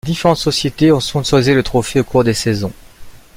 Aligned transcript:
Différentes 0.03 0.37
sociétés 0.39 0.91
ont 0.91 0.99
sponsorisé 0.99 1.53
le 1.53 1.61
trophée 1.61 1.99
au 1.99 2.03
cours 2.03 2.23
des 2.23 2.33
saisons. 2.33 2.73